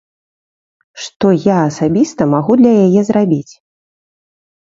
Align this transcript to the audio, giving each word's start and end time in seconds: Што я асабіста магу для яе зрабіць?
Што 1.03 1.27
я 1.47 1.57
асабіста 1.69 2.21
магу 2.33 2.53
для 2.63 2.73
яе 2.87 3.01
зрабіць? 3.11 3.53